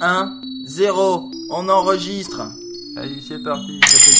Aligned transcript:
1, 0.00 0.40
0, 0.66 1.30
on 1.50 1.68
enregistre. 1.70 2.42
Allez, 2.98 3.16
c'est 3.26 3.42
parti, 3.42 3.80
ça 3.86 3.98
fait 3.98 4.10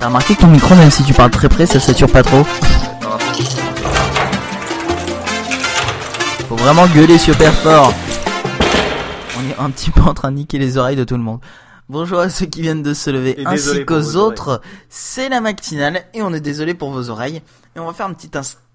T'as 0.00 0.06
remarqué 0.06 0.34
que 0.34 0.40
ton 0.40 0.48
micro, 0.48 0.74
même 0.74 0.90
si 0.90 1.04
tu 1.04 1.14
parles 1.14 1.30
très 1.30 1.48
près, 1.48 1.66
ça 1.66 1.78
sature 1.78 2.10
pas 2.10 2.24
trop 2.24 2.44
Faut 6.48 6.56
vraiment 6.56 6.86
gueuler 6.88 7.18
super 7.18 7.52
fort. 7.54 7.94
On 9.38 9.48
est 9.48 9.64
un 9.64 9.70
petit 9.70 9.90
peu 9.90 10.00
en 10.00 10.14
train 10.14 10.32
de 10.32 10.38
niquer 10.38 10.58
les 10.58 10.76
oreilles 10.76 10.96
de 10.96 11.04
tout 11.04 11.16
le 11.16 11.22
monde. 11.22 11.38
Bonjour 11.88 12.18
à 12.18 12.30
ceux 12.30 12.46
qui 12.46 12.62
viennent 12.62 12.82
de 12.82 12.94
se 12.94 13.10
lever 13.10 13.40
Et 13.40 13.46
ainsi 13.46 13.84
qu'aux 13.84 14.16
autres. 14.16 14.60
C'est 14.88 15.28
la 15.28 15.40
matinale 15.40 16.02
et 16.14 16.22
on 16.22 16.32
est 16.32 16.40
désolé 16.40 16.74
pour 16.74 16.90
vos 16.90 17.10
oreilles. 17.10 17.42
Et 17.76 17.80
on 17.80 17.86
va 17.86 17.92
faire 17.92 18.06
un 18.06 18.12
petit 18.14 18.36
instant. 18.36 18.66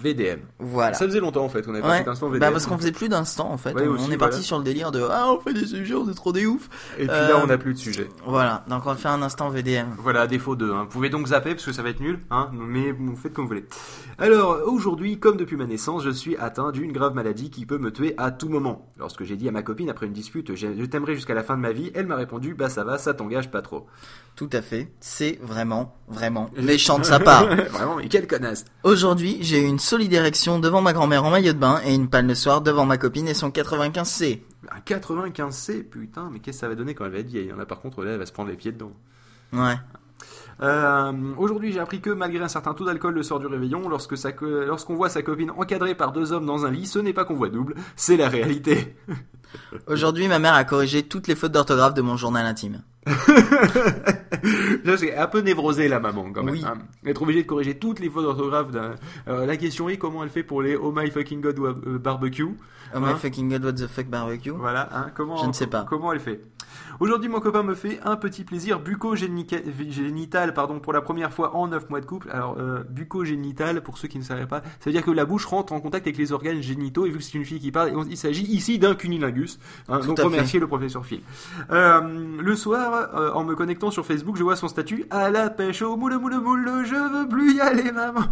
VDM. 0.00 0.38
Voilà. 0.60 0.94
Ça 0.94 1.04
faisait 1.04 1.18
longtemps 1.18 1.44
en 1.44 1.48
fait, 1.48 1.64
on 1.66 1.70
avait 1.72 1.80
pas 1.80 1.88
Ouais. 1.88 2.04
fait 2.04 2.08
instant 2.08 2.28
VDM. 2.28 2.40
Bah 2.40 2.52
parce 2.52 2.66
qu'on 2.66 2.78
faisait 2.78 2.92
plus 2.92 3.08
d'instants 3.08 3.50
en 3.50 3.56
fait. 3.56 3.72
Ouais, 3.74 3.88
on, 3.88 3.92
aussi, 3.94 4.04
on 4.08 4.12
est 4.12 4.16
parti 4.16 4.34
voilà. 4.36 4.46
sur 4.46 4.58
le 4.58 4.62
délire 4.64 4.92
de 4.92 5.02
ah 5.10 5.32
on 5.32 5.40
fait 5.40 5.52
des 5.52 5.66
sujets, 5.66 5.94
on 5.94 6.08
est 6.08 6.14
trop 6.14 6.32
des 6.32 6.46
ouf. 6.46 6.68
Et 6.96 7.06
puis 7.06 7.10
Euh, 7.10 7.28
là, 7.28 7.40
on 7.42 7.46
n'a 7.48 7.58
plus 7.58 7.72
de 7.74 7.78
sujet. 7.78 8.08
Voilà, 8.24 8.62
donc 8.68 8.82
on 8.86 8.90
va 8.90 8.94
faire 8.94 9.10
un 9.10 9.22
instant 9.22 9.48
VDM. 9.48 9.96
Voilà, 9.98 10.20
à 10.22 10.26
défaut 10.28 10.54
de. 10.54 10.70
Hein. 10.70 10.82
Vous 10.84 10.90
pouvez 10.90 11.10
donc 11.10 11.26
zapper 11.28 11.50
parce 11.54 11.64
que 11.64 11.72
ça 11.72 11.82
va 11.82 11.88
être 11.88 11.98
nul, 12.00 12.20
hein, 12.30 12.50
mais 12.52 12.92
vous 12.92 13.16
faites 13.16 13.32
comme 13.32 13.46
vous 13.46 13.48
voulez. 13.48 13.64
Alors, 14.18 14.60
aujourd'hui, 14.66 15.18
comme 15.18 15.36
depuis 15.36 15.56
ma 15.56 15.64
naissance, 15.66 16.04
je 16.04 16.10
suis 16.10 16.36
atteint 16.36 16.70
d'une 16.70 16.92
grave 16.92 17.14
maladie 17.14 17.50
qui 17.50 17.66
peut 17.66 17.78
me 17.78 17.90
tuer 17.90 18.14
à 18.18 18.30
tout 18.30 18.48
moment. 18.48 18.86
Lorsque 18.98 19.24
j'ai 19.24 19.34
dit 19.36 19.48
à 19.48 19.50
ma 19.52 19.62
copine 19.62 19.90
après 19.90 20.06
une 20.06 20.12
dispute, 20.12 20.54
je 20.54 20.84
t'aimerai 20.84 21.14
jusqu'à 21.16 21.34
la 21.34 21.42
fin 21.42 21.56
de 21.56 21.62
ma 21.62 21.72
vie, 21.72 21.90
elle 21.94 22.06
m'a 22.06 22.16
répondu, 22.16 22.54
bah 22.54 22.68
ça 22.68 22.84
va, 22.84 22.98
ça 22.98 23.14
t'engage 23.14 23.50
pas 23.50 23.62
trop. 23.62 23.86
Tout 24.36 24.48
à 24.52 24.62
fait. 24.62 24.92
C'est 25.00 25.38
vraiment, 25.42 25.96
vraiment 26.06 26.48
méchant 26.56 26.98
de 26.98 27.04
sa 27.04 27.18
part. 27.20 27.46
Vraiment, 27.46 27.96
mais 27.96 28.08
quelle 28.22 28.40
connasse. 28.40 28.64
Aujourd'hui, 28.84 29.38
j'ai 29.40 29.60
eu 29.62 29.66
une 29.66 29.78
solide 29.78 30.12
érection 30.12 30.58
devant 30.58 30.80
ma 30.80 30.92
grand-mère 30.92 31.24
en 31.24 31.30
maillot 31.30 31.52
de 31.52 31.58
bain 31.58 31.80
et 31.84 31.94
une 31.94 32.08
panne 32.08 32.28
le 32.28 32.34
soir 32.34 32.60
devant 32.60 32.84
ma 32.84 32.98
copine 32.98 33.26
et 33.28 33.34
son 33.34 33.50
95C. 33.50 34.40
Un 34.70 34.80
95C, 34.80 35.82
putain, 35.82 36.30
mais 36.32 36.38
qu'est-ce 36.38 36.58
que 36.58 36.60
ça 36.60 36.68
va 36.68 36.74
donner 36.74 36.94
quand 36.94 37.04
elle 37.04 37.12
va 37.12 37.18
être 37.18 37.26
vieille? 37.26 37.52
Là, 37.56 37.66
par 37.66 37.80
contre, 37.80 38.04
là, 38.04 38.12
elle 38.12 38.18
va 38.18 38.26
se 38.26 38.32
prendre 38.32 38.50
les 38.50 38.56
pieds 38.56 38.72
dedans. 38.72 38.92
Ouais. 39.52 39.74
Euh, 40.60 41.12
Aujourd'hui, 41.36 41.72
j'ai 41.72 41.80
appris 41.80 42.00
que 42.00 42.10
malgré 42.10 42.42
un 42.42 42.48
certain 42.48 42.74
taux 42.74 42.84
d'alcool 42.84 43.14
le 43.14 43.22
soir 43.22 43.40
du 43.40 43.46
réveillon, 43.46 43.88
lorsque 43.88 44.14
lorsqu'on 44.40 44.94
voit 44.94 45.08
sa 45.08 45.22
copine 45.22 45.50
encadrée 45.50 45.94
par 45.94 46.12
deux 46.12 46.32
hommes 46.32 46.46
dans 46.46 46.64
un 46.64 46.70
lit, 46.70 46.86
ce 46.86 47.00
n'est 47.00 47.12
pas 47.12 47.24
qu'on 47.24 47.34
voit 47.34 47.48
double, 47.48 47.74
c'est 47.96 48.16
la 48.16 48.28
réalité. 48.28 48.96
Aujourd'hui, 49.88 50.28
ma 50.28 50.38
mère 50.38 50.54
a 50.54 50.64
corrigé 50.64 51.02
toutes 51.02 51.26
les 51.26 51.34
fautes 51.34 51.52
d'orthographe 51.52 51.94
de 51.94 52.02
mon 52.02 52.16
journal 52.16 52.46
intime. 52.46 52.82
Là, 54.84 54.96
c'est 54.96 55.16
un 55.16 55.26
peu 55.26 55.40
névrosé 55.40 55.88
la 55.88 56.00
maman 56.00 56.30
quand 56.32 56.42
même. 56.42 56.54
Oui. 56.54 56.64
hein. 56.66 56.74
Être 57.06 57.22
obligé 57.22 57.42
de 57.42 57.46
corriger 57.48 57.78
toutes 57.78 58.00
les 58.00 58.08
fautes 58.10 58.24
d'orthographe. 58.24 58.68
Euh, 59.28 59.46
la 59.46 59.56
question 59.56 59.88
est 59.88 59.96
comment 59.96 60.22
elle 60.22 60.30
fait 60.30 60.42
pour 60.42 60.62
les 60.62 60.76
Oh 60.76 60.92
my 60.94 61.10
fucking 61.10 61.40
god 61.40 61.58
euh, 61.58 61.98
barbecue. 61.98 62.44
Oh 62.94 63.00
my 63.00 63.06
Hein 63.06 63.16
fucking 63.16 63.48
god, 63.50 63.64
what 63.64 63.72
the 63.72 63.86
fuck 63.86 64.06
barbecue. 64.06 64.50
Voilà, 64.50 64.88
hein, 64.92 65.06
comment 65.14 65.36
Je 65.38 65.46
ne 65.46 65.52
sais 65.52 65.66
pas. 65.66 65.86
comment 65.88 66.12
elle 66.12 66.20
fait? 66.20 66.40
Aujourd'hui, 67.02 67.28
mon 67.28 67.40
copain 67.40 67.64
me 67.64 67.74
fait 67.74 67.98
un 68.04 68.14
petit 68.14 68.44
plaisir 68.44 68.78
bucco-génital 68.78 70.54
pardon 70.54 70.78
pour 70.78 70.92
la 70.92 71.00
première 71.00 71.32
fois 71.32 71.56
en 71.56 71.66
9 71.66 71.90
mois 71.90 72.00
de 72.00 72.06
couple. 72.06 72.30
Alors 72.30 72.56
euh, 72.60 72.84
bucco-génital 72.88 73.82
pour 73.82 73.98
ceux 73.98 74.06
qui 74.06 74.18
ne 74.20 74.22
savaient 74.22 74.46
pas, 74.46 74.60
ça 74.78 74.84
veut 74.86 74.92
dire 74.92 75.02
que 75.02 75.10
la 75.10 75.24
bouche 75.24 75.44
rentre 75.46 75.72
en 75.72 75.80
contact 75.80 76.06
avec 76.06 76.16
les 76.16 76.30
organes 76.30 76.62
génitaux 76.62 77.04
et 77.04 77.10
vu 77.10 77.18
que 77.18 77.24
c'est 77.24 77.34
une 77.34 77.44
fille 77.44 77.58
qui 77.58 77.72
parle, 77.72 77.90
on- 77.96 78.04
il 78.04 78.16
s'agit 78.16 78.44
ici 78.44 78.78
d'un 78.78 78.94
cunilingus. 78.94 79.58
Hein, 79.88 79.98
donc 80.06 80.16
remercier 80.26 80.60
le 80.60 80.68
professeur 80.68 81.04
Phil. 81.04 81.22
Euh, 81.72 82.00
le 82.40 82.54
soir, 82.54 83.10
euh, 83.16 83.32
en 83.32 83.42
me 83.42 83.56
connectant 83.56 83.90
sur 83.90 84.06
Facebook, 84.06 84.36
je 84.36 84.44
vois 84.44 84.54
son 84.54 84.68
statut 84.68 85.04
à 85.10 85.28
la 85.28 85.50
pêche 85.50 85.82
au 85.82 85.96
moule 85.96 86.18
moule 86.18 86.38
moule, 86.38 86.84
je 86.86 86.94
veux 86.94 87.28
plus 87.28 87.54
y 87.56 87.60
aller 87.60 87.90
maman. 87.90 88.26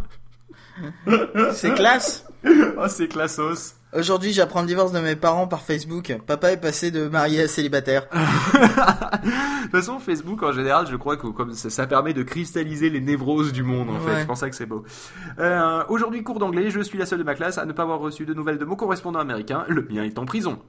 C'est 1.55 1.75
classe. 1.75 2.25
Oh 2.79 2.87
c'est 2.89 3.09
classos. 3.09 3.75
Aujourd'hui, 3.93 4.33
j'apprends 4.33 4.61
le 4.61 4.69
divorce 4.69 4.93
de 4.93 5.01
mes 5.01 5.17
parents 5.17 5.49
par 5.49 5.63
Facebook. 5.63 6.17
Papa 6.25 6.53
est 6.53 6.61
passé 6.61 6.93
de 6.93 7.09
marié 7.09 7.43
à 7.43 7.49
célibataire. 7.49 8.07
De 8.13 9.63
toute 9.63 9.71
façon, 9.73 9.99
Facebook 9.99 10.43
en 10.45 10.53
général, 10.53 10.87
je 10.89 10.95
crois 10.97 11.17
que 11.17 11.27
comme 11.27 11.53
ça, 11.55 11.71
ça 11.71 11.87
permet 11.89 12.15
de 12.15 12.23
cristalliser 12.23 12.89
les 12.89 13.01
névroses 13.01 13.53
du 13.53 13.63
monde 13.65 13.91
en 13.91 13.99
fait. 14.01 14.21
C'est 14.21 14.27
pour 14.27 14.37
ça 14.37 14.49
que 14.49 14.55
c'est 14.55 14.67
beau. 14.67 14.85
Euh, 15.41 15.83
Aujourd'hui, 15.89 16.23
cours 16.23 16.39
d'anglais, 16.39 16.71
je 16.71 16.81
suis 16.81 16.99
la 16.99 17.07
seule 17.07 17.19
de 17.19 17.25
ma 17.25 17.35
classe 17.35 17.59
à 17.59 17.67
ne 17.67 17.73
pas 17.73 17.83
avoir 17.83 17.99
reçu 17.99 18.27
de 18.27 18.35
nouvelles 18.35 18.59
de 18.59 18.65
mon 18.65 18.77
correspondant 18.77 19.19
américain. 19.19 19.65
Le 19.69 19.83
mien 19.83 20.05
est 20.05 20.19
en 20.19 20.25
prison. 20.25 20.61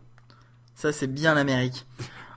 Ça, 0.74 0.92
c'est 0.92 1.08
bien 1.08 1.36
l'Amérique. 1.36 1.86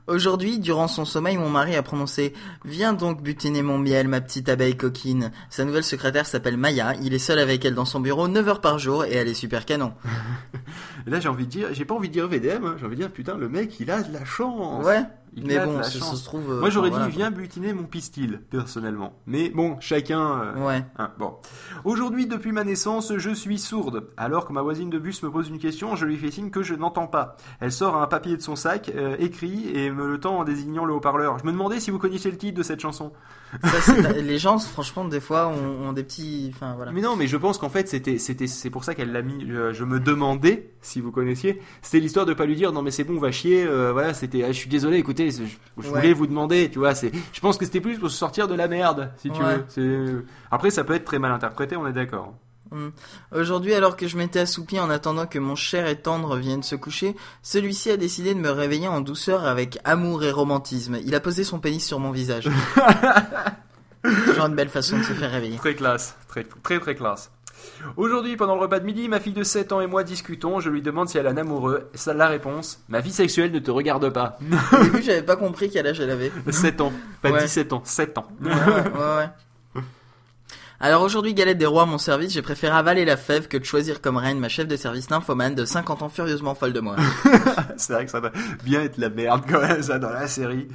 Aujourd'hui, 0.07 0.59
durant 0.59 0.87
son 0.87 1.07
sommeil, 1.07 1.39
mon 1.39 1.49
mari 1.49 1.77
a 1.77 1.83
prononcé 1.83 2.35
Viens 2.67 2.93
donc 2.93 3.23
butiner 3.23 3.63
mon 3.63 3.79
miel, 3.79 4.07
ma 4.07 4.21
petite 4.21 4.51
abeille 4.51 4.77
coquine. 4.77 5.33
Sa 5.49 5.65
nouvelle 5.65 5.83
secrétaire 5.83 6.27
s'appelle 6.27 6.59
Maya. 6.59 6.95
Il 7.03 7.15
est 7.15 7.19
seul 7.19 7.39
avec 7.39 7.65
elle 7.65 7.75
dans 7.75 7.87
son 7.87 8.01
bureau 8.01 8.29
9 8.29 8.49
heures 8.49 8.61
par 8.61 8.79
jour 8.79 9.07
et 9.07 9.15
elle 9.15 9.29
est 9.29 9.35
super 9.35 9.65
canon. 9.65 9.95
Là, 11.07 11.21
j'ai 11.21 11.29
envie 11.29 11.47
de 11.47 11.51
dire, 11.51 11.69
j'ai 11.73 11.87
pas 11.87 11.95
envie 11.95 12.09
de 12.09 12.13
dire 12.13 12.29
VDM, 12.29 12.67
hein, 12.67 12.77
j'ai 12.79 12.85
envie 12.85 12.97
de 12.97 13.01
dire 13.01 13.11
putain, 13.11 13.39
le 13.39 13.49
mec, 13.49 13.81
il 13.81 13.91
a 13.91 14.03
de 14.03 14.13
la 14.13 14.27
chance. 14.27 14.85
Ouais, 14.85 15.05
Il 15.37 15.47
mais 15.47 15.59
bon, 15.65 15.79
la 15.79 15.83
ça, 15.83 16.01
se 16.01 16.25
trouve. 16.25 16.51
euh, 16.53 16.61
Moi, 16.61 16.71
j'aurais 16.71 16.91
enfin, 16.91 17.07
dit, 17.07 17.13
voilà, 17.13 17.29
viens 17.29 17.31
butiner 17.31 17.73
mon 17.73 17.85
pistil, 17.85 18.41
personnellement. 18.51 19.15
Mais 19.27 19.51
bon, 19.51 19.77
chacun. 19.81 20.41
euh. 20.41 20.67
Ouais. 20.67 20.85
Hein, 20.97 21.11
bon. 21.19 21.35
Aujourd'hui, 21.85 22.27
depuis 22.27 22.53
ma 22.53 22.63
naissance, 22.65 23.13
je 23.17 23.31
suis 23.31 23.59
sourde. 23.59 24.09
Alors 24.17 24.47
que 24.47 24.53
ma 24.53 24.63
voisine 24.63 24.91
de 24.91 24.99
bus 24.99 25.23
me 25.23 25.31
pose 25.31 25.49
une 25.49 25.59
question, 25.59 25.97
je 25.97 26.07
lui 26.07 26.17
fais 26.17 26.31
signe 26.31 26.51
que 26.51 26.63
je 26.63 26.75
n'entends 26.75 27.07
pas. 27.09 27.37
Elle 27.61 27.73
sort 27.73 27.97
un 27.97 28.07
papier 28.07 28.37
de 28.37 28.43
son 28.43 28.57
sac, 28.57 28.91
euh, 28.95 29.17
écrit 29.19 29.71
et 29.75 29.91
me 29.91 30.07
le 30.07 30.21
tend 30.21 30.39
en 30.39 30.45
désignant 30.45 30.85
le 30.85 30.95
haut-parleur. 30.95 31.39
Je 31.39 31.45
me 31.45 31.53
demandais 31.53 31.81
si 31.81 31.91
vous 31.91 31.99
connaissiez 31.99 32.31
le 32.31 32.37
titre 32.39 32.57
de 32.57 32.63
cette 32.63 32.81
chanson. 32.81 33.13
Ça, 33.63 34.13
les 34.13 34.39
gens, 34.39 34.59
franchement, 34.59 35.05
des 35.05 35.21
fois, 35.21 35.49
ont, 35.49 35.89
ont 35.89 35.93
des 35.93 36.03
petits. 36.03 36.51
Enfin, 36.55 36.75
voilà. 36.75 36.93
Mais 36.93 37.01
non, 37.01 37.17
mais 37.17 37.27
je 37.27 37.37
pense 37.37 37.59
qu'en 37.59 37.69
fait, 37.69 37.89
c'était, 37.89 38.19
c'était, 38.19 38.47
c'est 38.47 38.71
pour 38.71 38.85
ça 38.85 38.95
qu'elle 38.95 39.13
l'a 39.13 39.23
mis. 39.23 39.47
Je, 39.49 39.73
je 39.73 39.85
me 39.85 40.01
demandais 40.01 40.71
si 40.81 41.01
vous 41.01 41.11
connaissiez. 41.13 41.61
C'était 41.83 42.01
l'histoire 42.01 42.27
de 42.27 42.35
pas 42.35 42.47
lui 42.47 42.57
dire 42.57 42.73
non 42.73 42.83
mais 42.83 42.91
c'est 42.91 43.05
bon, 43.05 43.19
va 43.19 43.31
chier. 43.31 43.65
euh, 43.67 43.93
voilà, 43.93 44.15
c'était. 44.15 44.43
ah, 44.45 44.49
je 44.49 44.59
suis 44.59 44.69
désolé. 44.69 44.99
Écoutez, 44.99 45.31
je, 45.31 45.45
je 45.45 45.89
Ouais. 45.89 45.89
voulais 46.01 46.13
vous 46.13 46.27
demander. 46.27 46.71
Tu 46.71 46.79
vois, 46.79 46.95
c'est. 46.95 47.13
Je 47.33 47.41
pense 47.41 47.57
que 47.59 47.65
c'était 47.65 47.81
plus 47.81 47.99
pour 47.99 48.11
se 48.11 48.17
sortir 48.17 48.49
de 48.49 48.55
la 48.55 48.69
merde, 48.69 49.11
si 49.19 49.31
tu 49.31 49.41
Ouais. 49.41 49.57
veux. 49.57 49.65
C'est. 49.69 50.25
Après, 50.51 50.71
ça 50.71 50.85
peut 50.85 50.95
être 50.95 51.05
très 51.05 51.19
mal 51.19 51.33
interprété. 51.33 51.77
On 51.77 51.87
est 51.87 51.93
d'accord. 51.93 52.35
Hmm. 52.71 52.89
Aujourd'hui, 53.33 53.75
alors 53.75 53.97
que 53.97 54.09
je 54.09 54.17
m'étais 54.17 54.41
assoupi 54.41 54.81
en 54.81 54.91
attendant 54.91 55.27
que 55.27 55.39
mon 55.39 55.55
cher 55.55 55.87
et 55.87 55.97
tendre 56.01 56.37
vienne 56.37 56.63
se 56.63 56.75
coucher, 56.75 57.15
celui-ci 57.43 57.91
a 57.91 57.97
décidé 57.97 58.35
de 58.35 58.41
me 58.41 58.51
réveiller 58.51 58.89
en 58.89 59.01
douceur 59.01 59.45
avec 59.45 59.79
amour 59.85 60.25
et 60.25 60.31
romantisme. 60.31 60.97
Il 61.05 61.15
a 61.15 61.21
posé 61.21 61.45
son 61.45 61.59
pénis 61.61 61.85
sur 61.85 62.01
mon 62.01 62.11
visage. 62.11 62.49
Toujours 64.27 64.47
une 64.47 64.55
belle 64.55 64.69
façon 64.69 64.99
de 64.99 65.03
se 65.03 65.13
faire 65.13 65.31
réveiller. 65.31 65.57
Très 65.57 65.75
classe, 65.75 66.17
très 66.29 66.45
très 66.45 66.79
très 66.81 66.95
classe. 66.95 67.31
Aujourd'hui, 67.97 68.37
pendant 68.37 68.55
le 68.57 68.61
repas 68.61 68.79
de 68.79 68.85
midi, 68.85 69.09
ma 69.09 69.21
fille 69.21 69.33
de 69.33 69.43
7 69.43 69.73
ans 69.73 69.81
et 69.81 69.87
moi 69.87 70.05
discutons. 70.05 70.61
Je 70.61 70.69
lui 70.69 70.83
demande 70.83 71.09
si 71.09 71.17
elle 71.17 71.27
a 71.27 71.31
un 71.31 71.37
amoureux. 71.39 71.89
Ça, 71.95 72.13
la 72.13 72.29
réponse 72.29 72.81
Ma 72.89 73.01
vie 73.01 73.13
sexuelle 73.13 73.53
ne 73.53 73.59
te 73.59 73.71
regarde 73.71 74.11
pas. 74.11 74.39
Au 74.73 74.83
début, 74.85 75.03
j'avais 75.03 75.23
pas 75.23 75.37
compris 75.37 75.71
quel 75.71 75.87
âge 75.87 76.01
elle 76.01 76.11
avait. 76.11 76.31
7 76.51 76.81
ans, 76.83 76.93
pas 77.23 77.31
Ouais. 77.31 77.41
17 77.43 77.73
ans, 77.73 77.83
7 77.85 78.19
ans. 78.19 78.27
Ouais, 78.43 78.51
ouais, 78.51 79.17
ouais. 79.17 79.29
Alors 80.81 81.03
aujourd'hui, 81.03 81.35
galette 81.35 81.59
des 81.59 81.67
rois 81.67 81.83
à 81.83 81.87
mon 81.87 81.99
service, 81.99 82.33
j'ai 82.33 82.43
préféré 82.43 82.75
avaler 82.77 83.05
la 83.05 83.17
fève 83.17 83.47
que 83.47 83.57
de 83.57 83.65
choisir 83.65 84.01
comme 84.01 84.17
reine 84.17 84.41
ma 84.41 84.49
chef 84.49 84.67
de 84.67 84.77
service 84.77 85.09
nymphomane 85.09 85.55
de 85.55 85.65
50 85.65 86.03
ans 86.03 86.09
furieusement 86.09 86.55
folle 86.55 86.73
de 86.73 86.81
moi. 86.81 86.97
C'est 87.77 87.93
vrai 87.93 88.05
que 88.05 88.11
ça 88.11 88.21
va 88.21 88.33
bien 88.65 88.83
être 88.83 88.99
la 88.99 89.09
merde 89.09 89.43
quand 89.49 89.61
même, 89.61 89.83
ça, 89.83 89.99
dans 89.99 90.11
la 90.11 90.27
série. 90.27 90.69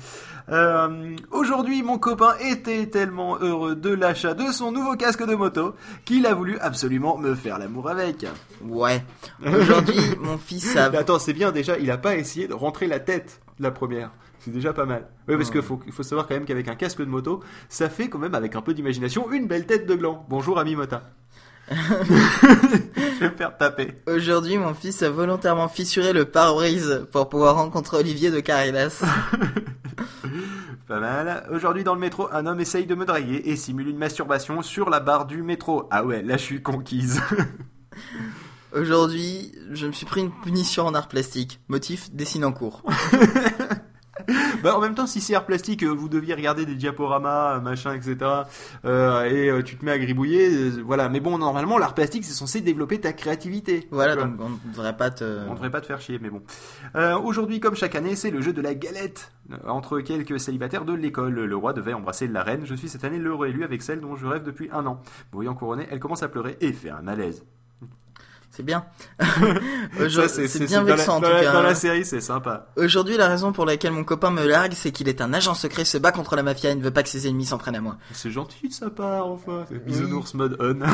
Euh, 0.49 1.15
Aujourd'hui, 1.31 1.83
mon 1.83 1.99
copain 1.99 2.33
était 2.39 2.87
tellement 2.87 3.37
heureux 3.39 3.75
de 3.75 3.89
l'achat 3.89 4.33
de 4.33 4.51
son 4.51 4.71
nouveau 4.71 4.95
casque 4.95 5.25
de 5.25 5.35
moto 5.35 5.75
qu'il 6.05 6.25
a 6.25 6.33
voulu 6.33 6.57
absolument 6.59 7.17
me 7.17 7.35
faire 7.35 7.59
l'amour 7.59 7.89
avec. 7.89 8.25
Ouais. 8.63 9.03
Aujourd'hui, 9.45 9.99
mon 10.19 10.37
fils 10.37 10.75
a... 10.77 10.89
Mais 10.89 10.97
attends, 10.97 11.19
c'est 11.19 11.33
bien 11.33 11.51
déjà, 11.51 11.77
il 11.77 11.91
a 11.91 11.97
pas 11.97 12.15
essayé 12.15 12.47
de 12.47 12.53
rentrer 12.53 12.87
la 12.87 12.99
tête 12.99 13.41
de 13.59 13.63
la 13.63 13.71
première. 13.71 14.11
C'est 14.39 14.51
déjà 14.51 14.73
pas 14.73 14.85
mal. 14.85 15.07
Oui, 15.27 15.35
parce 15.35 15.51
qu'il 15.51 15.61
faut, 15.61 16.03
savoir 16.03 16.27
quand 16.27 16.33
même 16.33 16.45
qu'avec 16.45 16.67
un 16.67 16.75
casque 16.75 16.99
de 16.99 17.05
moto, 17.05 17.41
ça 17.67 17.89
fait 17.89 18.09
quand 18.09 18.19
même, 18.19 18.35
avec 18.35 18.55
un 18.55 18.61
peu 18.61 18.73
d'imagination, 18.73 19.31
une 19.31 19.47
belle 19.47 19.65
tête 19.65 19.85
de 19.85 19.95
gland. 19.95 20.25
Bonjour, 20.29 20.59
ami 20.59 20.75
Mota. 20.75 21.03
Je 21.71 23.19
vais 23.19 23.29
me 23.29 23.35
faire 23.35 23.57
taper. 23.57 23.95
Aujourd'hui, 24.07 24.57
mon 24.57 24.73
fils 24.73 25.03
a 25.03 25.09
volontairement 25.09 25.67
fissuré 25.67 26.13
le 26.13 26.25
pare-brise 26.25 27.05
pour 27.11 27.29
pouvoir 27.29 27.55
rencontrer 27.55 27.97
Olivier 27.97 28.31
de 28.31 28.39
Carilas. 28.39 29.03
Pas 30.87 30.99
mal. 30.99 31.47
Aujourd'hui, 31.51 31.83
dans 31.83 31.93
le 31.93 31.99
métro, 31.99 32.27
un 32.31 32.47
homme 32.47 32.59
essaye 32.59 32.87
de 32.87 32.95
me 32.95 33.05
draguer 33.05 33.43
et 33.45 33.55
simule 33.55 33.89
une 33.89 33.97
masturbation 33.97 34.63
sur 34.63 34.89
la 34.89 34.99
barre 34.99 35.25
du 35.25 35.43
métro. 35.43 35.87
Ah 35.91 36.03
ouais, 36.03 36.23
là, 36.23 36.37
je 36.37 36.43
suis 36.43 36.63
conquise. 36.63 37.21
Aujourd'hui, 38.71 39.51
je 39.71 39.87
me 39.87 39.91
suis 39.91 40.05
pris 40.05 40.21
une 40.21 40.31
punition 40.31 40.85
en 40.85 40.93
art 40.93 41.07
plastique. 41.07 41.59
Motif, 41.67 42.11
dessine 42.13 42.45
en 42.45 42.51
cours. 42.51 42.83
bah, 44.63 44.75
en 44.77 44.81
même 44.81 44.95
temps, 44.95 45.07
si 45.07 45.21
c'est 45.21 45.35
art 45.35 45.45
plastique, 45.45 45.83
euh, 45.83 45.89
vous 45.89 46.09
deviez 46.09 46.33
regarder 46.33 46.65
des 46.65 46.75
diaporamas, 46.75 47.57
euh, 47.57 47.61
machin, 47.61 47.93
etc. 47.93 48.17
euh, 48.85 49.23
et 49.23 49.49
euh, 49.49 49.63
tu 49.63 49.77
te 49.77 49.85
mets 49.85 49.91
à 49.91 49.99
gribouiller, 49.99 50.69
voilà. 50.83 51.09
Mais 51.09 51.19
bon, 51.19 51.37
normalement, 51.37 51.77
l'art 51.77 51.93
plastique, 51.93 52.25
c'est 52.25 52.33
censé 52.33 52.61
développer 52.61 52.99
ta 52.99 53.13
créativité. 53.13 53.87
Voilà, 53.91 54.15
donc 54.15 54.33
on 54.39 54.49
ne 54.49 54.73
devrait 54.73 54.95
pas 54.97 55.09
te... 55.09 55.47
On 55.47 55.53
devrait 55.53 55.71
pas 55.71 55.81
te 55.81 55.85
faire 55.85 56.01
chier, 56.01 56.19
mais 56.21 56.29
bon. 56.29 56.41
Euh, 56.95 57.17
Aujourd'hui, 57.17 57.59
comme 57.59 57.75
chaque 57.75 57.95
année, 57.95 58.15
c'est 58.15 58.31
le 58.31 58.41
jeu 58.41 58.53
de 58.53 58.61
la 58.61 58.73
galette. 58.73 59.31
Entre 59.67 59.99
quelques 60.01 60.39
célibataires 60.39 60.85
de 60.85 60.93
l'école, 60.93 61.33
le 61.33 61.55
roi 61.55 61.73
devait 61.73 61.93
embrasser 61.93 62.27
la 62.27 62.43
reine. 62.43 62.61
Je 62.65 62.75
suis 62.75 62.87
cette 62.87 63.03
année 63.03 63.17
l'heureux 63.17 63.47
élu 63.47 63.63
avec 63.63 63.81
celle 63.81 63.99
dont 63.99 64.15
je 64.15 64.27
rêve 64.27 64.43
depuis 64.43 64.69
un 64.71 64.85
an. 64.85 65.01
Voyant 65.31 65.55
couronné, 65.55 65.87
elle 65.89 65.99
commence 65.99 66.21
à 66.21 66.27
pleurer 66.27 66.57
et 66.61 66.71
fait 66.71 66.89
un 66.89 67.01
malaise. 67.01 67.43
C'est 68.51 68.63
bien. 68.63 68.83
C'est 69.19 70.65
bien 70.65 70.81
dans 70.81 70.87
la- 70.87 70.95
vexant 70.95 71.17
en 71.17 71.21
tout 71.21 71.27
cas. 71.27 71.53
Dans 71.53 71.61
la 71.61 71.75
série, 71.75 72.03
c'est 72.03 72.19
sympa. 72.19 72.67
Aujourd'hui, 72.75 73.15
la 73.15 73.27
raison 73.27 73.51
pour 73.53 73.65
laquelle 73.65 73.91
mon 73.91 74.03
copain 74.03 74.31
me 74.31 74.45
largue, 74.45 74.73
c'est 74.73 74.91
qu'il 74.91 75.07
est 75.07 75.21
un 75.21 75.33
agent 75.33 75.53
secret, 75.53 75.85
se 75.85 75.97
bat 75.97 76.11
contre 76.11 76.35
la 76.35 76.43
mafia 76.43 76.71
et 76.71 76.75
ne 76.75 76.81
veut 76.81 76.91
pas 76.91 77.03
que 77.03 77.09
ses 77.09 77.27
ennemis 77.27 77.45
s'en 77.45 77.57
prennent 77.57 77.75
à 77.75 77.81
moi. 77.81 77.97
C'est 78.11 78.31
gentil 78.31 78.67
de 78.67 78.73
sa 78.73 78.89
part, 78.89 79.27
enfin. 79.27 79.65
C'est 79.69 79.83
Bisounours 79.85 80.33
mode 80.33 80.57
on. 80.59 80.79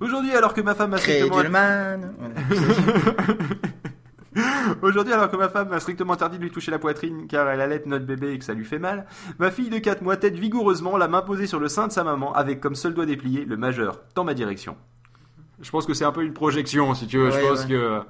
Aujourd'hui, 0.00 0.32
alors 0.32 0.54
que 0.54 0.60
ma 0.60 0.74
femme 0.74 0.94
a 0.94 0.98
strictement... 0.98 1.36
Crédulman. 1.36 2.14
Aujourd'hui, 4.82 5.12
alors 5.12 5.30
que 5.30 5.36
ma 5.36 5.48
femme 5.48 5.68
m'a 5.68 5.80
strictement 5.80 6.12
interdit 6.12 6.38
de 6.38 6.44
lui 6.44 6.50
toucher 6.50 6.70
la 6.70 6.78
poitrine 6.78 7.26
car 7.28 7.48
elle 7.50 7.60
allait 7.60 7.82
notre 7.86 8.06
bébé 8.06 8.32
et 8.32 8.38
que 8.38 8.44
ça 8.44 8.54
lui 8.54 8.64
fait 8.64 8.78
mal, 8.78 9.06
ma 9.38 9.50
fille 9.50 9.68
de 9.70 9.78
4 9.78 10.02
mois 10.02 10.16
tête 10.16 10.36
vigoureusement 10.36 10.96
la 10.96 11.08
main 11.08 11.22
posée 11.22 11.48
sur 11.48 11.58
le 11.58 11.68
sein 11.68 11.88
de 11.88 11.92
sa 11.92 12.04
maman 12.04 12.32
avec 12.34 12.60
comme 12.60 12.76
seul 12.76 12.94
doigt 12.94 13.06
déplié 13.06 13.44
le 13.44 13.56
majeur 13.56 14.00
dans 14.14 14.22
ma 14.24 14.34
direction. 14.34 14.76
Je 15.60 15.70
pense 15.70 15.86
que 15.86 15.94
c'est 15.94 16.04
un 16.04 16.12
peu 16.12 16.22
une 16.22 16.32
projection, 16.32 16.94
si 16.94 17.06
tu 17.06 17.18
veux. 17.18 17.30
je 17.30 17.38
pense 17.38 17.60
ouais. 17.62 17.68
que... 17.68 18.00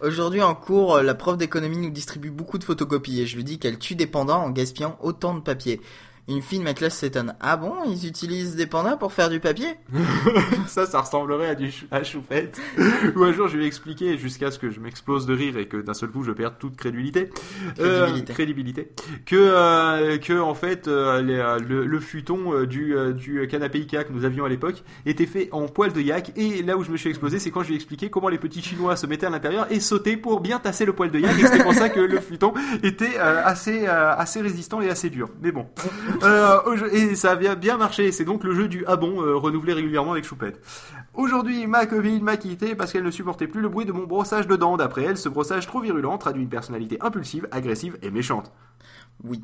Aujourd'hui 0.00 0.42
en 0.42 0.54
cours, 0.54 0.98
la 0.98 1.14
prof 1.14 1.38
d'économie 1.38 1.78
nous 1.78 1.90
distribue 1.90 2.30
beaucoup 2.30 2.58
de 2.58 2.64
photocopies 2.64 3.22
et 3.22 3.26
je 3.26 3.34
lui 3.34 3.44
dis 3.44 3.58
qu'elle 3.58 3.78
tue 3.78 3.94
des 3.94 4.06
pandas 4.06 4.36
en 4.36 4.50
gaspillant 4.50 4.98
autant 5.00 5.34
de 5.34 5.40
papier. 5.40 5.80
Une 6.28 6.42
fille 6.42 6.58
de 6.58 6.64
ma 6.64 6.74
classe 6.74 6.96
s'étonne. 6.98 7.34
Ah 7.40 7.56
bon, 7.56 7.72
ils 7.86 8.06
utilisent 8.06 8.56
des 8.56 8.66
pandas 8.66 8.96
pour 8.96 9.12
faire 9.12 9.28
du 9.30 9.38
papier 9.38 9.68
Ça, 10.66 10.84
ça 10.86 11.00
ressemblerait 11.00 11.50
à 11.50 11.54
du 11.54 11.70
chou- 11.70 11.86
à 11.92 12.02
choupette. 12.02 12.60
Ou 13.14 13.22
un 13.22 13.32
jour, 13.32 13.46
je 13.46 13.56
lui 13.56 13.64
ai 13.64 13.66
expliqué 13.68 14.18
jusqu'à 14.18 14.50
ce 14.50 14.58
que 14.58 14.70
je 14.70 14.80
m'explose 14.80 15.24
de 15.26 15.34
rire 15.34 15.56
et 15.56 15.66
que 15.68 15.76
d'un 15.76 15.94
seul 15.94 16.10
coup, 16.10 16.24
je 16.24 16.32
perde 16.32 16.54
toute 16.58 16.76
crédulité. 16.76 17.30
Crédibilité. 17.76 18.32
Euh, 18.32 18.34
crédibilité. 18.34 18.90
Que, 19.24 19.36
euh, 19.36 20.18
que 20.18 20.38
en 20.40 20.54
fait, 20.54 20.88
euh, 20.88 21.22
les, 21.22 21.64
le, 21.66 21.86
le 21.86 22.00
futon 22.00 22.64
du, 22.64 22.94
du 23.14 23.46
canapé 23.48 23.78
Ikea 23.78 24.02
que 24.04 24.12
nous 24.12 24.24
avions 24.24 24.44
à 24.44 24.48
l'époque 24.48 24.82
était 25.06 25.26
fait 25.26 25.48
en 25.52 25.68
poil 25.68 25.92
de 25.92 26.00
yak. 26.00 26.32
Et 26.36 26.62
là 26.62 26.76
où 26.76 26.82
je 26.82 26.90
me 26.90 26.96
suis 26.96 27.08
explosé, 27.08 27.38
c'est 27.38 27.52
quand 27.52 27.62
je 27.62 27.68
lui 27.68 27.74
ai 27.74 27.76
expliqué 27.76 28.10
comment 28.10 28.28
les 28.28 28.38
petits 28.38 28.62
chinois 28.62 28.96
se 28.96 29.06
mettaient 29.06 29.26
à 29.26 29.30
l'intérieur 29.30 29.66
et 29.70 29.78
sautaient 29.78 30.16
pour 30.16 30.40
bien 30.40 30.58
tasser 30.58 30.84
le 30.84 30.92
poil 30.92 31.10
de 31.12 31.20
yak. 31.20 31.38
Et 31.38 31.46
c'était 31.46 31.62
pour 31.62 31.74
ça 31.74 31.88
que 31.88 32.00
le 32.00 32.20
futon 32.20 32.52
était 32.82 33.16
assez, 33.16 33.86
assez 33.86 34.40
résistant 34.40 34.80
et 34.80 34.90
assez 34.90 35.08
dur. 35.08 35.28
Mais 35.40 35.52
bon. 35.52 35.66
Euh, 36.22 36.88
et 36.92 37.14
ça 37.14 37.32
a 37.32 37.54
bien, 37.54 37.76
marché. 37.76 38.12
C'est 38.12 38.24
donc 38.24 38.44
le 38.44 38.54
jeu 38.54 38.68
du 38.68 38.84
ah 38.86 38.96
bon, 38.96 39.22
euh, 39.22 39.36
renouvelé 39.36 39.72
régulièrement 39.72 40.12
avec 40.12 40.24
Choupette. 40.24 40.60
Aujourd'hui, 41.14 41.66
ma 41.66 41.86
copine 41.86 42.22
m'a 42.22 42.36
quitté 42.36 42.74
parce 42.74 42.92
qu'elle 42.92 43.04
ne 43.04 43.10
supportait 43.10 43.46
plus 43.46 43.60
le 43.60 43.68
bruit 43.68 43.86
de 43.86 43.92
mon 43.92 44.04
brossage 44.04 44.46
de 44.46 44.56
dents. 44.56 44.76
D'après 44.76 45.04
elle, 45.04 45.16
ce 45.16 45.28
brossage 45.28 45.66
trop 45.66 45.80
virulent 45.80 46.18
traduit 46.18 46.42
une 46.42 46.48
personnalité 46.48 46.98
impulsive, 47.00 47.48
agressive 47.50 47.98
et 48.02 48.10
méchante. 48.10 48.52
Oui. 49.24 49.40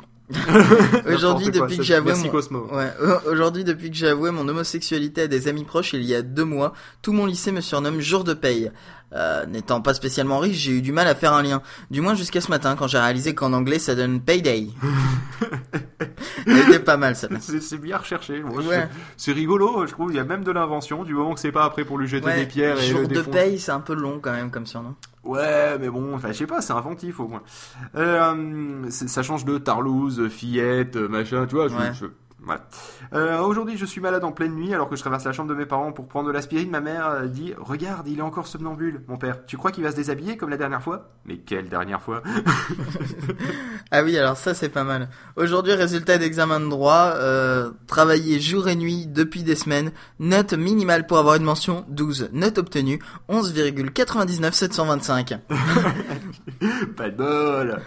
Aujourd'hui, 1.12 1.50
depuis 1.50 1.76
que 1.76 1.82
j'ai 1.82 1.94
avoué 1.94 2.12
mon... 2.14 2.58
Ouais, 2.74 2.92
au- 3.02 3.30
aujourd'hui, 3.32 3.64
depuis 3.64 3.90
que 3.90 3.96
j'ai 3.96 4.08
avoué 4.08 4.30
mon 4.30 4.46
homosexualité 4.48 5.22
à 5.22 5.26
des 5.26 5.48
amis 5.48 5.64
proches 5.64 5.92
il 5.92 6.04
y 6.04 6.14
a 6.14 6.22
deux 6.22 6.44
mois, 6.44 6.72
tout 7.02 7.12
mon 7.12 7.26
lycée 7.26 7.52
me 7.52 7.60
surnomme 7.60 8.00
jour 8.00 8.24
de 8.24 8.32
paye. 8.32 8.70
Euh, 9.14 9.44
N'étant 9.44 9.82
pas 9.82 9.92
spécialement 9.92 10.38
riche, 10.38 10.56
j'ai 10.56 10.72
eu 10.72 10.80
du 10.80 10.90
mal 10.92 11.06
à 11.06 11.14
faire 11.14 11.34
un 11.34 11.42
lien. 11.42 11.60
Du 11.90 12.00
moins 12.00 12.14
jusqu'à 12.14 12.40
ce 12.40 12.48
matin, 12.50 12.76
quand 12.78 12.86
j'ai 12.86 12.96
réalisé 12.98 13.34
qu'en 13.34 13.52
anglais 13.52 13.78
ça 13.78 13.94
donne 13.94 14.20
payday. 14.22 14.68
Elle 16.46 16.58
était 16.58 16.78
pas 16.78 16.96
mal 16.96 17.14
ça. 17.14 17.28
C'est 17.40 17.78
bien 17.78 17.98
recherché. 17.98 18.42
Ouais. 18.42 18.88
C'est 19.18 19.32
rigolo, 19.32 19.86
je 19.86 19.92
trouve. 19.92 20.12
Il 20.12 20.16
y 20.16 20.20
a 20.20 20.24
même 20.24 20.44
de 20.44 20.50
l'invention, 20.52 21.04
du 21.04 21.12
moment 21.14 21.34
que 21.34 21.40
c'est 21.40 21.52
pas 21.52 21.64
après 21.64 21.84
pour 21.84 21.98
lui 21.98 22.08
jeter 22.08 22.24
Ouais, 22.26 22.36
des 22.36 22.46
pierres 22.46 22.78
jour 22.78 23.06
de 23.06 23.20
paye, 23.22 23.58
c'est 23.58 23.72
un 23.72 23.80
peu 23.80 23.94
long 23.94 24.18
quand 24.20 24.32
même 24.32 24.50
comme 24.50 24.66
surnom. 24.66 24.94
Ouais, 25.24 25.78
mais 25.78 25.88
bon, 25.88 26.14
enfin, 26.16 26.28
je 26.32 26.38
sais 26.38 26.46
pas, 26.46 26.60
c'est 26.60 26.72
inventif 26.72 27.20
au 27.20 27.28
moins. 27.28 27.42
Euh, 27.94 28.90
ça 28.90 29.22
change 29.22 29.44
de 29.44 29.56
Tarlouse, 29.58 30.28
fillette, 30.28 30.96
machin, 30.96 31.46
tu 31.46 31.54
vois. 31.54 31.68
Je, 31.68 31.74
Ouais. 31.76 31.92
je- 31.94 32.06
voilà. 32.44 32.62
Euh, 33.12 33.40
Aujourd'hui, 33.40 33.76
je 33.76 33.86
suis 33.86 34.00
malade 34.00 34.24
en 34.24 34.32
pleine 34.32 34.54
nuit 34.54 34.74
alors 34.74 34.88
que 34.88 34.96
je 34.96 35.00
traverse 35.00 35.24
la 35.24 35.32
chambre 35.32 35.48
de 35.48 35.54
mes 35.54 35.66
parents 35.66 35.92
pour 35.92 36.08
prendre 36.08 36.28
de 36.28 36.32
l'aspirine. 36.32 36.70
Ma 36.70 36.80
mère 36.80 37.06
euh, 37.08 37.26
dit 37.26 37.54
Regarde, 37.56 38.08
il 38.08 38.18
est 38.18 38.22
encore 38.22 38.46
somnambule, 38.46 39.02
mon 39.06 39.16
père. 39.16 39.46
Tu 39.46 39.56
crois 39.56 39.70
qu'il 39.70 39.84
va 39.84 39.90
se 39.92 39.96
déshabiller 39.96 40.36
comme 40.36 40.50
la 40.50 40.56
dernière 40.56 40.82
fois? 40.82 41.10
Mais 41.24 41.38
quelle 41.38 41.68
dernière 41.68 42.02
fois 42.02 42.22
Ah 43.90 44.02
oui, 44.02 44.18
alors 44.18 44.36
ça 44.36 44.54
c'est 44.54 44.68
pas 44.68 44.84
mal. 44.84 45.08
Aujourd'hui, 45.36 45.74
résultat 45.74 46.18
d'examen 46.18 46.58
de 46.60 46.68
droit, 46.68 47.12
euh, 47.14 47.70
travailler 47.86 48.40
jour 48.40 48.68
et 48.68 48.76
nuit 48.76 49.06
depuis 49.06 49.42
des 49.42 49.56
semaines, 49.56 49.92
note 50.18 50.54
minimale 50.54 51.06
pour 51.06 51.18
avoir 51.18 51.36
une 51.36 51.44
mention 51.44 51.84
12, 51.88 52.30
note 52.32 52.58
obtenue 52.58 52.98
11,99 53.28 54.52
725. 54.52 55.34
Pas 56.96 57.10
de 57.10 57.16
bol 57.16 57.80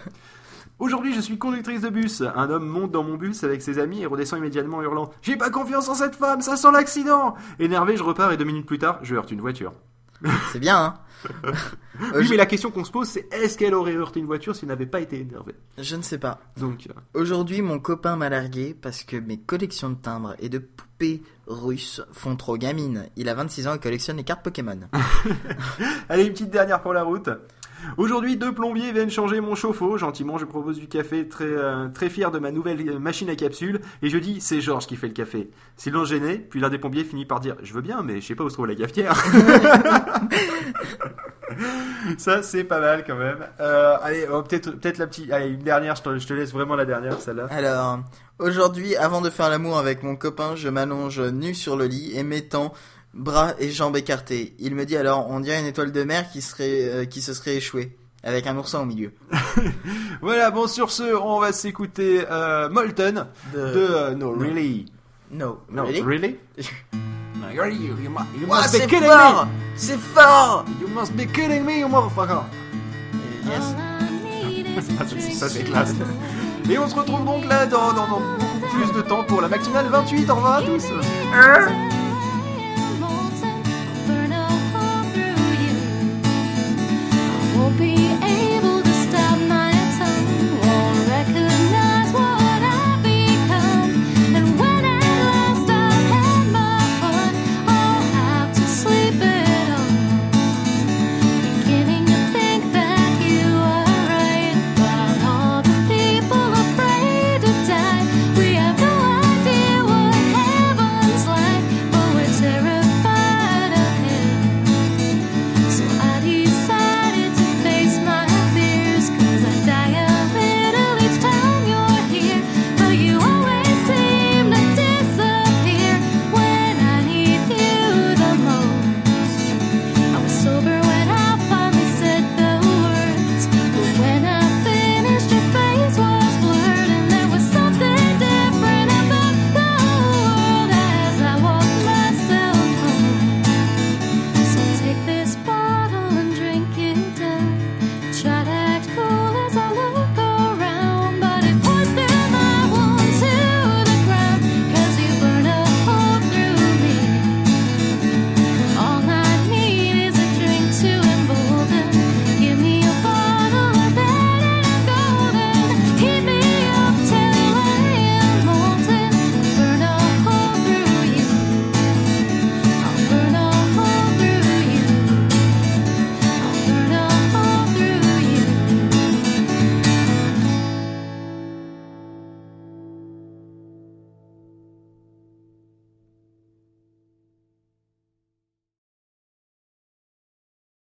Aujourd'hui, 0.78 1.14
je 1.14 1.20
suis 1.20 1.38
conductrice 1.38 1.80
de 1.80 1.88
bus. 1.88 2.22
Un 2.34 2.50
homme 2.50 2.66
monte 2.66 2.90
dans 2.92 3.02
mon 3.02 3.16
bus 3.16 3.42
avec 3.44 3.62
ses 3.62 3.78
amis 3.78 4.02
et 4.02 4.06
redescend 4.06 4.38
immédiatement 4.40 4.78
en 4.78 4.82
hurlant 4.82 5.10
J'ai 5.22 5.36
pas 5.36 5.48
confiance 5.50 5.88
en 5.88 5.94
cette 5.94 6.16
femme, 6.16 6.42
ça 6.42 6.56
sent 6.56 6.70
l'accident 6.72 7.34
Énervé, 7.58 7.96
je 7.96 8.02
repars 8.02 8.30
et 8.32 8.36
deux 8.36 8.44
minutes 8.44 8.66
plus 8.66 8.78
tard, 8.78 8.98
je 9.02 9.14
heurte 9.14 9.30
une 9.30 9.40
voiture. 9.40 9.72
C'est 10.52 10.58
bien, 10.58 10.76
hein 10.78 10.94
Euh, 11.46 11.52
Oui, 12.16 12.24
je- 12.24 12.30
mais 12.30 12.36
la 12.36 12.44
question 12.46 12.70
qu'on 12.70 12.84
se 12.84 12.90
pose, 12.92 13.08
c'est 13.08 13.26
est-ce 13.32 13.56
qu'elle 13.56 13.74
aurait 13.74 13.94
heurté 13.96 14.20
une 14.20 14.26
voiture 14.26 14.54
s'il 14.54 14.68
n'avait 14.68 14.84
pas 14.86 15.00
été 15.00 15.18
énervé? 15.20 15.54
Je 15.78 15.96
ne 15.96 16.02
sais 16.02 16.18
pas. 16.18 16.40
Donc, 16.58 16.88
euh, 16.90 17.20
Aujourd'hui, 17.20 17.62
mon 17.62 17.78
copain 17.78 18.16
m'a 18.16 18.28
largué 18.28 18.74
parce 18.78 19.02
que 19.02 19.16
mes 19.16 19.38
collections 19.38 19.88
de 19.90 19.94
timbres 19.94 20.34
et 20.38 20.50
de 20.50 20.58
poupées 20.58 21.22
russes 21.46 22.02
font 22.12 22.36
trop 22.36 22.58
gamine. 22.58 23.06
Il 23.16 23.30
a 23.30 23.34
26 23.34 23.66
ans 23.66 23.74
et 23.74 23.78
collectionne 23.78 24.18
les 24.18 24.24
cartes 24.24 24.42
Pokémon. 24.44 24.78
allez, 26.10 26.24
une 26.26 26.32
petite 26.32 26.50
dernière 26.50 26.82
pour 26.82 26.92
la 26.92 27.02
route. 27.02 27.30
Aujourd'hui, 27.96 28.36
deux 28.36 28.52
plombiers 28.52 28.92
viennent 28.92 29.10
changer 29.10 29.40
mon 29.40 29.54
chauffe-eau. 29.54 29.96
Gentiment, 29.96 30.38
je 30.38 30.44
propose 30.44 30.78
du 30.78 30.88
café, 30.88 31.28
très, 31.28 31.44
euh, 31.44 31.88
très 31.88 32.08
fier 32.08 32.30
de 32.30 32.38
ma 32.38 32.50
nouvelle 32.50 32.88
euh, 32.88 32.98
machine 32.98 33.30
à 33.30 33.36
capsule. 33.36 33.80
Et 34.02 34.10
je 34.10 34.18
dis, 34.18 34.40
c'est 34.40 34.60
Georges 34.60 34.86
qui 34.86 34.96
fait 34.96 35.08
le 35.08 35.12
café. 35.12 35.50
Silence 35.76 36.08
gêné, 36.08 36.38
puis 36.38 36.60
l'un 36.60 36.68
des 36.68 36.78
plombiers 36.78 37.04
finit 37.04 37.24
par 37.24 37.40
dire, 37.40 37.56
je 37.62 37.72
veux 37.72 37.82
bien, 37.82 38.02
mais 38.02 38.20
je 38.20 38.26
sais 38.26 38.34
pas 38.34 38.44
où 38.44 38.48
se 38.48 38.54
trouve 38.54 38.66
la 38.66 38.74
cafetière. 38.74 39.14
Ça, 42.18 42.42
c'est 42.42 42.64
pas 42.64 42.80
mal 42.80 43.04
quand 43.06 43.16
même. 43.16 43.38
Euh, 43.60 43.96
allez, 44.02 44.26
oh, 44.30 44.42
peut-être 44.42 44.98
la 44.98 45.06
petite. 45.06 45.32
Allez, 45.32 45.48
une 45.48 45.62
dernière, 45.62 45.96
je 45.96 46.02
te, 46.02 46.18
je 46.18 46.26
te 46.26 46.34
laisse 46.34 46.52
vraiment 46.52 46.76
la 46.76 46.84
dernière, 46.84 47.20
celle-là. 47.20 47.46
Alors, 47.50 48.00
aujourd'hui, 48.38 48.94
avant 48.96 49.20
de 49.20 49.30
faire 49.30 49.48
l'amour 49.48 49.78
avec 49.78 50.02
mon 50.02 50.16
copain, 50.16 50.54
je 50.56 50.68
m'allonge 50.68 51.20
nu 51.20 51.54
sur 51.54 51.76
le 51.76 51.86
lit 51.86 52.12
et 52.16 52.22
m'étends 52.22 52.72
bras 53.16 53.54
et 53.58 53.70
jambes 53.70 53.96
écartés. 53.96 54.54
Il 54.58 54.74
me 54.74 54.84
dit 54.84 54.96
alors, 54.96 55.28
on 55.30 55.40
dirait 55.40 55.58
une 55.60 55.66
étoile 55.66 55.92
de 55.92 56.04
mer 56.04 56.30
qui 56.30 56.42
serait, 56.42 56.88
euh, 56.88 57.04
qui 57.04 57.20
se 57.22 57.34
serait 57.34 57.56
échouée. 57.56 57.96
Avec 58.22 58.46
un 58.48 58.56
oursin 58.56 58.80
au 58.80 58.84
milieu. 58.84 59.12
Voilà, 60.20 60.50
bon, 60.50 60.66
sur 60.66 60.90
ce, 60.90 61.04
on 61.14 61.38
va 61.38 61.52
s'écouter 61.52 62.24
euh, 62.28 62.68
Molten 62.68 63.26
De... 63.54 63.58
de 63.58 63.76
euh, 63.76 64.14
No, 64.14 64.34
No. 64.34 64.42
Really. 64.42 64.86
No. 65.30 65.58
No, 65.70 65.84
Really? 65.84 66.02
really? 66.02 66.36
You, 67.54 67.64
you, 67.64 67.96
you 68.02 68.10
must 68.10 68.72
be 68.72 68.78
c'est 68.78 68.86
kidding 68.86 69.08
fort 69.08 69.46
C'est 69.76 69.98
fort 69.98 70.64
me! 70.66 70.80
You 70.80 70.88
must 70.88 71.12
be 71.14 71.26
kidding 71.32 71.64
me, 71.64 71.78
you 71.78 71.88
motherfucker! 71.88 72.42
Yes. 73.46 73.74
Ça, 75.38 75.48
c'est 75.48 75.62
classe. 75.64 75.94
Et 76.68 76.76
on 76.78 76.88
se 76.88 76.94
retrouve 76.94 77.24
donc 77.24 77.46
là 77.46 77.64
dans, 77.66 77.92
dans, 77.92 78.08
dans 78.08 78.20
beaucoup 78.38 78.60
plus 78.74 78.92
de 78.92 79.00
temps 79.02 79.24
pour 79.24 79.40
la 79.40 79.48
matinale 79.48 79.86
28. 79.86 80.28
Au 80.28 80.34
revoir 80.34 80.54
à 80.56 80.62
tous! 80.62 80.84